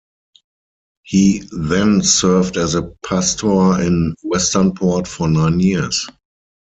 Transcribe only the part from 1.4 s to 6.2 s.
then served as a pastor in Westernport for nine years.